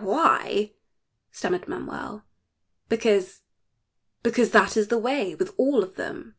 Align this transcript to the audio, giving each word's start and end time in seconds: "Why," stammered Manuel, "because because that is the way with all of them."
"Why," 0.00 0.72
stammered 1.30 1.68
Manuel, 1.68 2.24
"because 2.88 3.42
because 4.24 4.50
that 4.50 4.76
is 4.76 4.88
the 4.88 4.98
way 4.98 5.36
with 5.36 5.54
all 5.56 5.84
of 5.84 5.94
them." 5.94 6.34